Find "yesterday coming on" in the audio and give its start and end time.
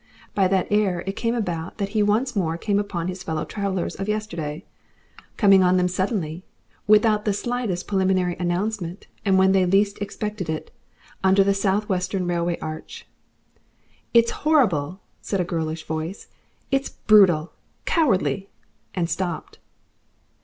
4.09-5.77